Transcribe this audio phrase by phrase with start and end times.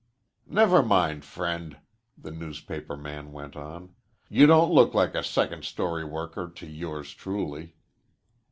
[0.47, 1.77] "Never mind, friend,"
[2.17, 3.93] the newspaper man went On.
[4.29, 7.75] "You don't look like a second story worker to yours truly."